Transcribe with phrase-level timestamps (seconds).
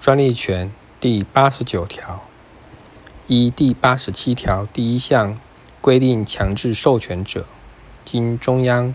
[0.00, 2.22] 专利权第八十九条，
[3.26, 5.38] 依第八十七条第一项
[5.82, 7.44] 规定强制授权者，
[8.02, 8.94] 经中央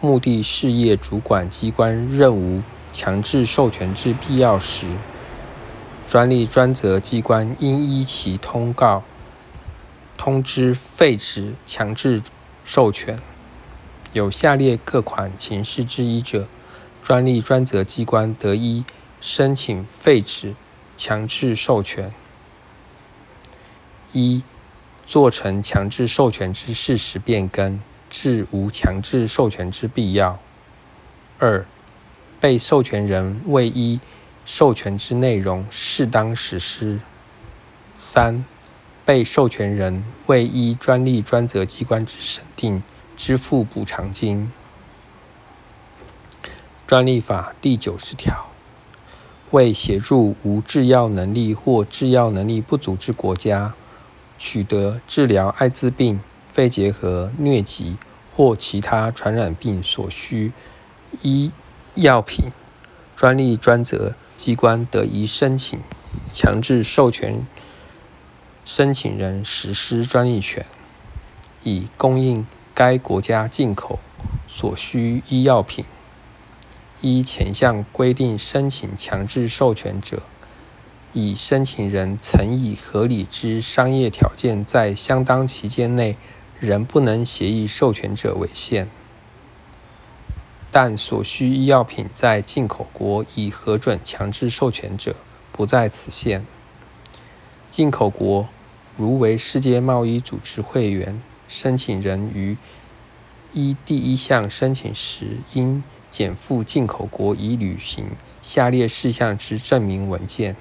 [0.00, 2.62] 目的事业主管机关认无
[2.92, 4.86] 强制授权之必要时，
[6.06, 9.02] 专利专责机关应依其通告
[10.16, 12.22] 通知废止强制
[12.64, 13.18] 授权。
[14.12, 16.46] 有下列各款情事之一者，
[17.02, 18.84] 专利专责机关得依。
[19.26, 20.54] 申请废止
[20.98, 22.12] 强制授权：
[24.12, 24.42] 一、
[25.06, 30.36] 做成强制授权之事实变更，致无强制授权之必要；
[31.38, 31.64] 二、
[32.38, 33.98] 被授权人未依
[34.44, 36.98] 授权之内容适当实施；
[37.94, 38.44] 三、
[39.06, 42.82] 被授权人未依专利专责机关之审定
[43.16, 44.52] 支付补偿金。
[46.86, 48.53] 专利法第九十条。
[49.50, 53.74] 为协助无制药能力或制药能力不足之国家
[54.38, 56.20] 取得治疗艾滋病、
[56.52, 57.96] 肺结核、疟疾
[58.34, 60.52] 或其他传染病所需
[61.22, 61.52] 医
[61.94, 62.46] 药品，
[63.14, 65.78] 专利专责机关得以申请
[66.32, 67.46] 强制授权
[68.64, 70.66] 申请人实施专利权，
[71.62, 74.00] 以供应该国家进口
[74.48, 75.84] 所需医药品。
[77.04, 80.22] 依前项规定申请强制授权者，
[81.12, 86.16] 以申请人曾以合理之商业条件在相当期间内
[86.58, 88.88] 仍不能协议授权者为限，
[90.70, 95.14] 但所需医药品在进口国已核准强制授权者
[95.52, 96.46] 不在此限。
[97.68, 98.48] 进口国
[98.96, 102.56] 如为世界贸易组织会员，申请人于
[103.52, 105.84] 依第一项申请时应。
[106.14, 108.06] 减负进口国已履行
[108.40, 110.54] 下列事项之证明文件：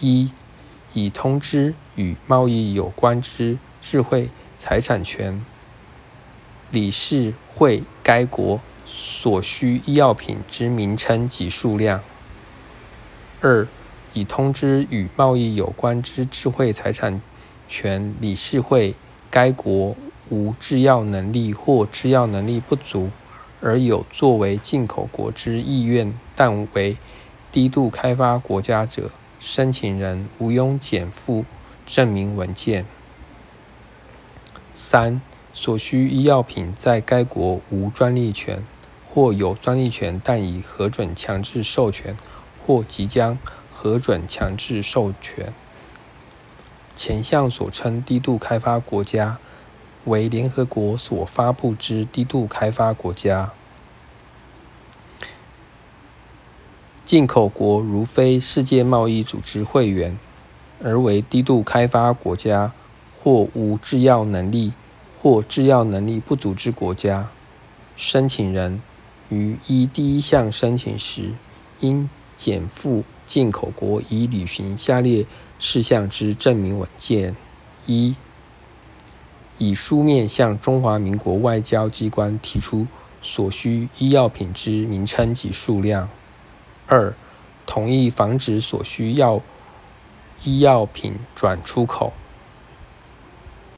[0.00, 0.32] 一、
[0.94, 5.46] 已通知与贸易有关之智慧财产权
[6.72, 12.00] 理事会该国所需医药品之名称及数量；
[13.40, 13.68] 二、
[14.12, 17.22] 已通知与贸易有关之智慧财产
[17.68, 18.96] 权理事会
[19.30, 19.94] 该国
[20.30, 23.10] 无制药能力或制药能力不足。
[23.60, 26.96] 而有作为进口国之意愿，但为
[27.50, 31.44] 低度开发国家者，申请人无庸减负
[31.86, 32.84] 证明文件。
[34.74, 35.22] 三、
[35.54, 38.62] 所需医药品在该国无专利权，
[39.08, 42.16] 或有专利权但已核准强制授权，
[42.66, 43.38] 或即将
[43.74, 45.52] 核准强制授权。
[46.94, 49.38] 前项所称低度开发国家。
[50.06, 53.52] 为联合国所发布之低度开发国家。
[57.04, 60.18] 进口国如非世界贸易组织会员，
[60.82, 62.72] 而为低度开发国家
[63.22, 64.72] 或无制药能力
[65.22, 67.28] 或制药能力不足之国家，
[67.96, 68.82] 申请人
[69.28, 71.30] 于依第一项申请时，
[71.78, 75.24] 应减负进口国已履行下列
[75.60, 77.36] 事项之证明文件：
[77.86, 78.16] 一。
[79.58, 82.86] 以书面向中华民国外交机关提出
[83.22, 86.06] 所需医药品之名称及数量；
[86.86, 87.14] 二、
[87.64, 89.40] 同意防止所需药
[90.44, 92.12] 医药品转出口；